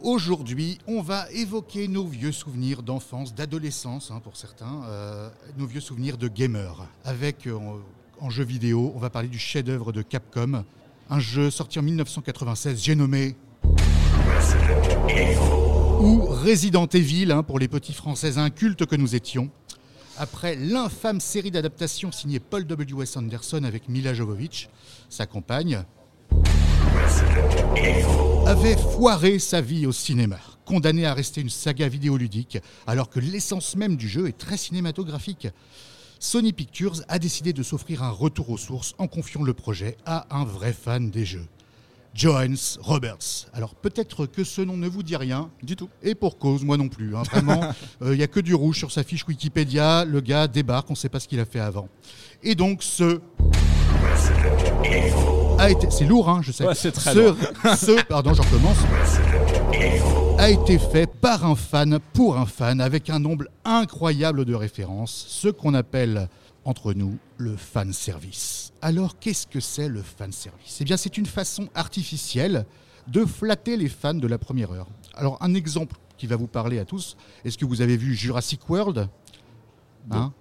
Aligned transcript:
Aujourd'hui, 0.00 0.78
on 0.86 1.02
va 1.02 1.26
évoquer 1.32 1.88
nos 1.88 2.06
vieux 2.06 2.30
souvenirs 2.30 2.84
d'enfance, 2.84 3.34
d'adolescence 3.34 4.12
hein, 4.12 4.20
pour 4.22 4.36
certains, 4.36 4.84
euh, 4.86 5.28
nos 5.56 5.66
vieux 5.66 5.80
souvenirs 5.80 6.16
de 6.16 6.28
gamers. 6.28 6.86
Avec 7.04 7.48
euh, 7.48 7.58
en, 8.20 8.30
jeu 8.30 8.44
vidéo, 8.44 8.92
on 8.94 8.98
va 9.00 9.10
parler 9.10 9.26
du 9.26 9.40
chef-d'œuvre 9.40 9.90
de 9.90 10.02
Capcom, 10.02 10.62
un 11.10 11.18
jeu 11.18 11.50
sorti 11.50 11.80
en 11.80 11.82
1996, 11.82 12.80
j'ai 12.80 12.94
nommé 12.94 13.34
ou 16.00 16.20
Resident 16.26 16.86
Evil 16.86 17.32
hein, 17.32 17.42
pour 17.42 17.58
les 17.58 17.66
petits 17.66 17.92
Français 17.92 18.38
incultes 18.38 18.86
que 18.86 18.94
nous 18.94 19.16
étions. 19.16 19.50
Après 20.16 20.54
l'infâme 20.54 21.18
série 21.18 21.50
d'adaptations 21.50 22.12
signée 22.12 22.38
Paul 22.38 22.64
W.S. 22.64 23.16
Anderson 23.16 23.64
avec 23.64 23.88
Mila 23.88 24.14
Jovovich, 24.14 24.68
sa 25.08 25.26
compagne, 25.26 25.84
avait 28.46 28.76
foiré 28.76 29.38
sa 29.38 29.60
vie 29.60 29.86
au 29.86 29.92
cinéma, 29.92 30.38
condamné 30.64 31.06
à 31.06 31.14
rester 31.14 31.40
une 31.40 31.50
saga 31.50 31.88
vidéoludique, 31.88 32.58
alors 32.86 33.10
que 33.10 33.20
l'essence 33.20 33.76
même 33.76 33.96
du 33.96 34.08
jeu 34.08 34.28
est 34.28 34.38
très 34.38 34.56
cinématographique. 34.56 35.48
Sony 36.18 36.52
Pictures 36.52 37.02
a 37.08 37.18
décidé 37.18 37.52
de 37.52 37.62
s'offrir 37.62 38.02
un 38.02 38.10
retour 38.10 38.50
aux 38.50 38.56
sources 38.56 38.94
en 38.98 39.06
confiant 39.06 39.42
le 39.42 39.54
projet 39.54 39.96
à 40.04 40.26
un 40.36 40.44
vrai 40.44 40.72
fan 40.72 41.10
des 41.10 41.24
jeux. 41.24 41.46
Johannes 42.14 42.56
Roberts. 42.80 43.46
Alors 43.52 43.74
peut-être 43.76 44.26
que 44.26 44.42
ce 44.42 44.60
nom 44.60 44.76
ne 44.76 44.88
vous 44.88 45.04
dit 45.04 45.14
rien. 45.14 45.50
Du 45.62 45.76
tout. 45.76 45.88
Et 46.02 46.16
pour 46.16 46.38
cause, 46.38 46.64
moi 46.64 46.76
non 46.76 46.88
plus. 46.88 47.14
hein. 47.14 47.22
Vraiment, 47.30 47.60
il 48.02 48.12
n'y 48.12 48.22
a 48.24 48.26
que 48.26 48.40
du 48.40 48.54
rouge 48.54 48.78
sur 48.78 48.90
sa 48.90 49.04
fiche 49.04 49.24
Wikipédia. 49.28 50.04
Le 50.04 50.20
gars 50.20 50.48
débarque, 50.48 50.90
on 50.90 50.94
ne 50.94 50.98
sait 50.98 51.08
pas 51.10 51.20
ce 51.20 51.28
qu'il 51.28 51.38
a 51.38 51.44
fait 51.44 51.60
avant. 51.60 51.88
Et 52.42 52.56
donc 52.56 52.82
ce... 52.82 53.20
A 55.58 55.70
été... 55.70 55.90
C'est 55.90 56.04
lourd, 56.04 56.28
hein, 56.28 56.40
je 56.42 56.52
sais. 56.52 56.64
Ouais, 56.66 56.74
c'est 56.74 56.92
très 56.92 57.12
ce... 57.14 57.18
lourd. 57.18 57.36
ce- 57.76 58.02
Pardon, 58.04 58.32
je 58.34 58.42
recommence. 58.42 58.76
A 60.38 60.50
été 60.50 60.78
fait 60.78 61.06
par 61.06 61.44
un 61.44 61.56
fan, 61.56 61.98
pour 62.12 62.36
un 62.38 62.46
fan, 62.46 62.80
avec 62.80 63.10
un 63.10 63.18
nombre 63.18 63.46
incroyable 63.64 64.44
de 64.44 64.54
références. 64.54 65.26
Ce 65.28 65.48
qu'on 65.48 65.74
appelle, 65.74 66.28
entre 66.64 66.92
nous, 66.92 67.18
le 67.38 67.56
fan 67.56 67.92
service. 67.92 68.72
Alors, 68.82 69.18
qu'est-ce 69.18 69.46
que 69.46 69.58
c'est 69.60 69.88
le 69.88 70.02
fan 70.02 70.30
service 70.30 70.78
Eh 70.80 70.84
bien, 70.84 70.96
c'est 70.96 71.18
une 71.18 71.26
façon 71.26 71.68
artificielle 71.74 72.64
de 73.08 73.24
flatter 73.24 73.76
les 73.76 73.88
fans 73.88 74.14
de 74.14 74.26
la 74.28 74.38
première 74.38 74.70
heure. 74.72 74.86
Alors, 75.14 75.38
un 75.40 75.54
exemple 75.54 75.96
qui 76.18 76.26
va 76.26 76.36
vous 76.36 76.46
parler 76.48 76.78
à 76.78 76.84
tous. 76.84 77.16
Est-ce 77.44 77.58
que 77.58 77.64
vous 77.64 77.80
avez 77.80 77.96
vu 77.96 78.14
Jurassic 78.14 78.68
World? 78.70 79.08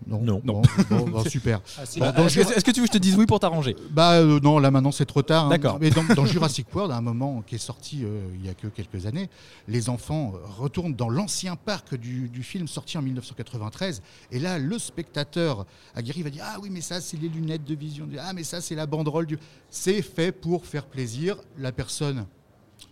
Non. 0.08 0.22
Non. 0.22 0.41
Bon, 0.44 0.61
bon, 0.89 1.09
bon, 1.09 1.23
super. 1.30 1.61
Bah, 1.97 2.13
Est-ce 2.25 2.63
que, 2.63 2.72
tu 2.72 2.80
veux 2.81 2.88
que 2.88 2.94
je 2.94 2.97
te 2.97 3.02
dise 3.02 3.16
oui 3.17 3.25
pour 3.25 3.39
t'arranger? 3.39 3.75
Bah 3.91 4.13
euh, 4.13 4.39
non, 4.41 4.59
là 4.59 4.72
maintenant 4.72 4.91
c'est 4.91 5.05
trop 5.05 5.22
tard. 5.22 5.45
hein. 5.45 5.50
D'accord. 5.50 5.77
Mais 5.81 5.89
dans, 5.89 6.03
dans 6.16 6.25
Jurassic 6.33 6.73
World, 6.73 6.91
à 6.91 6.97
un 6.97 7.02
moment 7.02 7.41
qui 7.45 7.55
est 7.55 7.59
sorti 7.59 8.03
euh, 8.03 8.22
il 8.35 8.45
y 8.45 8.50
a 8.50 8.53
que 8.53 8.67
quelques 8.67 9.05
années, 9.05 9.30
les 9.67 9.89
enfants 9.89 10.33
euh, 10.35 10.39
retournent 10.58 10.95
dans 10.95 11.09
l'ancien 11.09 11.55
parc 11.55 11.95
du, 11.95 12.30
du 12.30 12.44
film 12.44 12.67
sorti 12.67 12.97
en 12.97 13.02
1993. 13.02 14.02
Et 14.31 14.39
là, 14.39 14.58
le 14.59 14.80
spectateur 14.80 15.66
aguerri 15.95 16.23
va 16.23 16.30
dire 16.30 16.44
Ah 16.47 16.58
oui, 16.61 16.69
mais 16.72 16.81
ça 16.81 17.02
c'est 17.02 17.17
les 17.17 17.30
lunettes 17.30 17.66
de 17.66 17.75
vision. 17.75 18.08
Ah 18.19 18.33
mais 18.33 18.44
ça 18.44 18.61
c'est 18.61 18.75
la 18.75 18.85
banderole 18.85 19.25
du. 19.25 19.38
C'est 19.69 20.02
fait 20.02 20.31
pour 20.31 20.66
faire 20.66 20.85
plaisir. 20.85 21.35
La 21.58 21.72
personne 21.72 22.25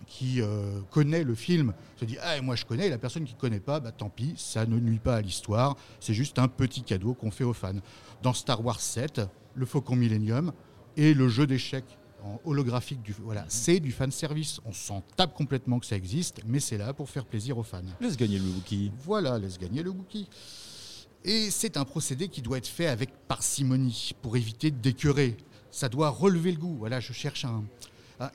qui 0.08 0.42
euh, 0.42 0.80
connaît 0.92 1.24
le 1.24 1.36
film 1.36 1.74
se 2.00 2.06
dit 2.06 2.18
ah 2.22 2.40
moi 2.42 2.56
je 2.56 2.66
connais 2.66 2.88
et 2.88 2.90
la 2.90 2.98
personne 2.98 3.24
qui 3.26 3.34
ne 3.34 3.40
connaît 3.40 3.60
pas 3.60 3.80
bah 3.80 3.92
tant 3.92 4.10
pis 4.10 4.34
ça 4.38 4.66
ne 4.66 4.80
nuit 4.80 5.00
pas 5.00 5.16
à 5.16 5.22
l'histoire 5.22 5.76
c'est 6.00 6.14
juste 6.14 6.38
un 6.40 6.48
petit 6.48 6.84
cadeau 6.84 7.14
qu'on 7.14 7.32
fait 7.32 7.44
aux 7.44 7.54
fans 7.54 7.74
dans 8.22 8.34
Star 8.34 8.64
Wars 8.64 8.80
7 8.80 9.22
le 9.56 9.66
Faucon 9.66 9.96
Millennium 9.96 10.52
et 10.98 11.14
le 11.14 11.28
jeu 11.28 11.48
d'échecs 11.48 11.98
en 12.24 12.40
holographique 12.46 13.02
du 13.02 13.14
voilà 13.14 13.46
c'est 13.48 13.80
du 13.80 13.92
fan 13.92 14.12
service 14.12 14.60
on 14.66 14.72
s'en 14.74 15.02
tape 15.16 15.34
complètement 15.34 15.80
que 15.80 15.86
ça 15.86 15.96
existe 15.96 16.42
mais 16.46 16.60
c'est 16.60 16.78
là 16.78 16.94
pour 16.94 17.10
faire 17.10 17.26
plaisir 17.26 17.58
aux 17.58 17.64
fans 17.64 17.82
Laisse 18.02 18.18
gagner 18.18 18.40
le 18.40 18.46
Wookie. 18.46 18.92
voilà, 19.04 19.38
laisse 19.40 19.58
gagner 19.58 19.84
le 19.84 19.90
Wookie. 19.92 20.28
Et 21.24 21.50
c'est 21.50 21.78
un 21.78 21.86
procédé 21.86 22.28
qui 22.28 22.42
doit 22.44 22.60
être 22.60 22.68
fait 22.68 22.86
avec 22.88 23.10
parcimonie 23.28 24.12
pour 24.22 24.38
éviter 24.38 24.70
d'écœurer. 24.70 25.38
Ça 25.72 25.90
doit 25.90 26.10
relever 26.10 26.52
le 26.52 26.60
goût. 26.60 26.76
Voilà, 26.78 27.00
je 27.00 27.14
cherche 27.14 27.46
un- 27.46 27.64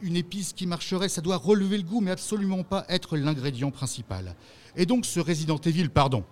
une 0.03 0.17
épice 0.17 0.53
qui 0.53 0.67
marcherait. 0.67 1.09
Ça 1.09 1.21
doit 1.21 1.37
relever 1.37 1.79
le 1.79 1.85
goût, 1.85 2.01
mais 2.01 2.11
absolument 2.11 2.63
pas 2.63 2.85
être 2.89 3.17
l'ingrédient 3.17 3.71
principal. 3.71 4.35
Et 4.77 4.87
donc 4.87 5.07
ce 5.07 5.21
Resident 5.21 5.59
Evil, 5.59 5.89
pardon. 5.89 6.25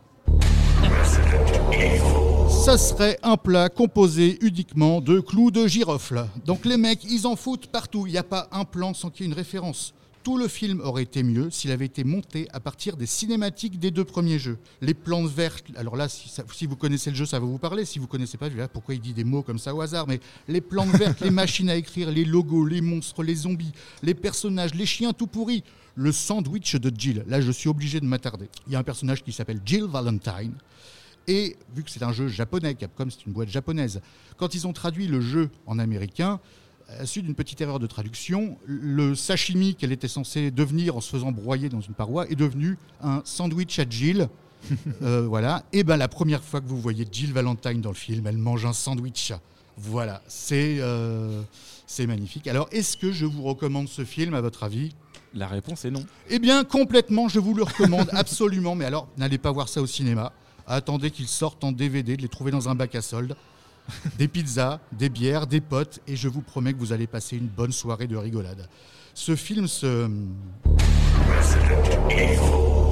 Ça 2.49 2.77
serait 2.79 3.19
un 3.23 3.37
plat 3.37 3.69
composé 3.69 4.39
uniquement 4.43 5.01
de 5.01 5.21
clous 5.21 5.51
de 5.51 5.67
girofle. 5.67 6.27
Donc 6.45 6.65
les 6.65 6.77
mecs, 6.77 7.05
ils 7.05 7.27
en 7.27 7.37
foutent 7.37 7.67
partout. 7.69 8.07
Il 8.07 8.13
n'y 8.13 8.19
a 8.19 8.23
pas 8.23 8.49
un 8.53 8.65
plan 8.65 8.95
sans 8.95 9.11
qu'il 9.11 9.27
y 9.27 9.29
ait 9.29 9.33
une 9.33 9.37
référence. 9.37 9.95
Tout 10.23 10.37
le 10.37 10.49
film 10.49 10.81
aurait 10.81 11.05
été 11.05 11.23
mieux 11.23 11.51
s'il 11.51 11.71
avait 11.71 11.87
été 11.87 12.05
monté 12.05 12.49
à 12.53 12.61
partir 12.61 12.97
des 12.97 13.07
cinématiques 13.07 13.79
des 13.79 13.91
deux 13.91 14.05
premiers 14.05 14.39
jeux. 14.39 14.59
Les 14.81 14.95
plantes 14.95 15.31
vertes, 15.31 15.65
alors 15.77 15.97
là, 15.97 16.09
si, 16.09 16.67
vous 16.67 16.77
connaissez 16.77 17.11
le 17.11 17.17
jeu, 17.17 17.25
ça 17.25 17.39
va 17.39 17.47
vous 17.47 17.59
parler. 17.59 17.85
Si 17.85 17.99
vous 17.99 18.07
connaissez 18.07 18.37
pas, 18.37 18.51
je 18.51 18.57
vais 18.57 18.69
pourquoi 18.69 18.95
il 18.95 19.01
dit 19.01 19.15
des 19.15 19.25
mots 19.25 19.43
comme 19.43 19.59
ça 19.59 19.75
au 19.75 19.81
hasard. 19.81 20.07
Mais 20.07 20.21
les 20.49 20.61
plantes 20.61 20.91
vertes, 20.91 21.21
les 21.21 21.31
machines 21.31 21.71
à 21.71 21.77
écrire, 21.77 22.11
les 22.11 22.25
logos, 22.25 22.67
les 22.67 22.81
monstres, 22.81 23.23
les 23.23 23.35
zombies, 23.35 23.73
les 24.03 24.15
personnages, 24.15 24.75
les 24.75 24.87
chiens 24.87 25.13
tout 25.13 25.27
pourris, 25.27 25.63
le 25.95 26.13
sandwich 26.13 26.77
de 26.77 26.93
Jill. 26.97 27.25
Là, 27.27 27.41
je 27.41 27.51
suis 27.51 27.69
obligé 27.69 28.01
de 28.01 28.07
m'attarder. 28.07 28.49
Il 28.67 28.73
y 28.73 28.77
a 28.77 28.79
un 28.79 28.85
personnage 28.85 29.23
qui 29.23 29.33
s'appelle 29.33 29.61
Jill 29.65 29.85
Valentine. 29.85 30.55
Et 31.27 31.57
vu 31.75 31.85
que 31.85 31.91
c'est 31.91 32.03
un 32.03 32.13
jeu 32.13 32.29
japonais, 32.29 32.75
Capcom 32.75 33.09
c'est 33.11 33.27
une 33.27 33.33
boîte 33.33 33.51
japonaise, 33.51 34.01
quand 34.39 34.55
ils 34.55 34.67
ont 34.67 34.73
traduit 34.73 35.07
le 35.07 35.21
jeu 35.21 35.51
en 35.67 35.79
américain, 35.79 36.41
à 36.89 37.01
la 37.01 37.07
suite 37.07 37.25
d'une 37.25 37.35
petite 37.35 37.61
erreur 37.61 37.79
de 37.79 37.87
traduction, 37.87 38.57
le 38.65 39.15
sashimi 39.15 39.75
qu'elle 39.75 39.93
était 39.93 40.09
censée 40.09 40.51
devenir 40.51 40.97
en 40.97 41.01
se 41.01 41.11
faisant 41.11 41.33
broyer 41.33 41.69
dans 41.69 41.81
une 41.81 41.95
paroi 41.95 42.29
est 42.31 42.35
devenu 42.35 42.79
un 43.03 43.23
sandwich 43.25 43.79
à 43.79 43.85
Jill. 43.89 44.29
Euh, 45.03 45.25
voilà. 45.29 45.63
Et 45.73 45.85
ben 45.85 45.97
la 45.97 46.09
première 46.09 46.43
fois 46.43 46.61
que 46.61 46.67
vous 46.67 46.81
voyez 46.81 47.07
Jill 47.11 47.33
Valentine 47.33 47.81
dans 47.81 47.91
le 47.91 47.95
film, 47.95 48.27
elle 48.27 48.39
mange 48.39 48.67
un 48.67 48.73
sandwich. 48.73 49.33
Voilà, 49.77 50.21
c'est 50.27 50.79
euh, 50.81 51.43
magnifique. 52.01 52.49
Alors, 52.49 52.69
est-ce 52.73 52.97
que 52.97 53.13
je 53.13 53.25
vous 53.25 53.45
recommande 53.45 53.89
ce 53.89 54.05
film 54.05 54.35
à 54.35 54.41
votre 54.41 54.65
avis? 54.65 54.93
La 55.33 55.47
réponse 55.47 55.85
est 55.85 55.93
non. 55.93 56.05
eh 56.29 56.41
bien, 56.41 56.65
complètement, 56.65 57.29
je 57.29 57.39
vous 57.39 57.55
le 57.55 57.63
recommande 57.63 58.09
absolument. 58.13 58.75
Mais 58.75 58.85
alors, 58.85 59.07
n'allez 59.17 59.39
pas 59.39 59.53
voir 59.53 59.69
ça 59.69 59.81
au 59.81 59.87
cinéma. 59.87 60.33
Attendez 60.67 61.13
qu'ils 61.13 61.29
sortent 61.29 61.63
en 61.63 61.71
DVD, 61.71 62.17
de 62.17 62.23
les 62.23 62.29
trouver 62.29 62.51
dans 62.51 62.69
un 62.69 62.75
bac 62.75 62.97
à 62.97 63.03
soldes. 63.03 63.37
Des 64.19 64.29
pizzas, 64.29 64.81
des 64.93 65.09
bières, 65.09 65.47
des 65.47 65.61
potes, 65.61 66.01
et 66.07 66.17
je 66.17 66.29
vous 66.29 66.43
promets 66.43 66.73
que 66.73 66.79
vous 66.79 66.93
allez 66.93 67.07
passer 67.07 67.37
une 67.37 67.47
bonne 67.47 67.73
soirée 67.73 68.07
de 68.07 68.17
rigolade. 68.17 68.69
Ce 69.15 69.35
film 69.35 69.67
se. 69.67 70.09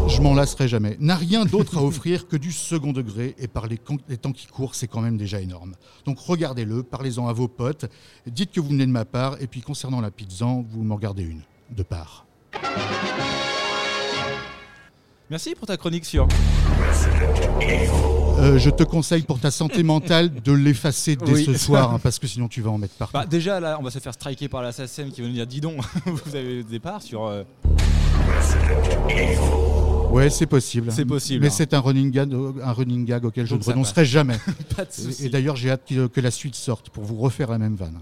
Je 0.09 0.21
m'en 0.21 0.35
lasserai 0.35 0.69
jamais. 0.69 0.97
N'a 0.99 1.17
rien 1.17 1.45
d'autre 1.45 1.79
à 1.79 1.83
offrir 1.85 2.27
que 2.29 2.37
du 2.37 2.53
second 2.53 2.93
degré, 2.93 3.35
et 3.39 3.49
par 3.49 3.67
les, 3.67 3.79
les 4.09 4.17
temps 4.17 4.33
qui 4.33 4.47
courent, 4.47 4.75
c'est 4.75 4.89
quand 4.89 5.01
même 5.01 5.17
déjà 5.17 5.41
énorme. 5.41 5.75
Donc 6.05 6.19
regardez-le, 6.19 6.83
parlez-en 6.83 7.29
à 7.29 7.33
vos 7.33 7.49
potes, 7.49 7.87
dites 8.27 8.53
que 8.53 8.61
vous 8.61 8.69
venez 8.69 8.87
de 8.87 8.91
ma 8.93 9.05
part, 9.05 9.41
et 9.41 9.47
puis 9.47 9.61
concernant 9.61 10.01
la 10.01 10.11
pizza, 10.11 10.47
vous 10.47 10.83
m'en 10.83 10.97
gardez 10.97 11.23
une, 11.23 11.43
de 11.71 11.83
part. 11.83 12.27
Merci 15.31 15.55
pour 15.57 15.67
ta 15.67 15.77
chronique 15.77 16.05
sur. 16.05 16.29
Euh, 18.39 18.59
je 18.59 18.71
te 18.71 18.85
conseille 18.85 19.23
pour 19.23 19.41
ta 19.41 19.51
santé 19.51 19.83
mentale 19.83 20.31
de 20.43 20.53
l'effacer 20.53 21.17
dès 21.17 21.33
Oui. 21.33 21.45
ce 21.45 21.55
soir, 21.55 21.95
hein, 21.95 22.01
parce 22.03 22.19
que 22.19 22.27
sinon 22.27 22.47
tu 22.49 22.61
vas 22.61 22.71
en 22.71 22.79
mettre 22.79 22.95
partout. 22.95 23.15
Bah, 23.15 23.27
déjà, 23.27 23.59
là, 23.59 23.77
on 23.81 23.83
va 23.83 23.91
se 23.91 23.99
faire 23.99 24.15
striker 24.15 24.49
par 24.49 24.63
la 24.63 24.71
SACEM 24.73 25.11
qui 25.11 25.23
va 25.23 25.27
nous 25.29 25.33
dire 25.35 25.47
Dis 25.47 25.61
donc, 25.61 25.81
vous 26.07 26.37
avez 26.37 26.57
le 26.59 26.63
départ 26.65 27.03
sur. 27.03 27.27
euh, 27.27 27.43
ouais, 30.13 30.31
c'est 30.31 30.47
possible. 30.47 30.93
C'est 30.93 31.05
possible, 31.05 31.41
Mais 31.43 31.49
hein. 31.49 31.55
c'est 31.57 31.75
un 31.75 31.81
running 31.81 32.11
gag, 32.13 32.33
un 32.63 32.73
running 32.73 33.05
gag 33.05 33.25
auquel 33.25 33.47
je 33.47 33.57
ne 33.57 33.63
renoncerai 33.65 34.05
jamais. 34.05 34.37
Pas 34.77 34.85
de 34.85 35.25
Et- 35.25 35.29
d'ailleurs, 35.29 35.57
j'ai 35.57 35.71
hâte 35.71 35.83
que 36.13 36.21
la 36.21 36.31
suite 36.31 36.55
sorte 36.55 36.91
pour 36.91 37.03
vous 37.05 37.17
refaire 37.17 37.51
la 37.51 37.59
même 37.59 37.75
vanne. 37.75 37.99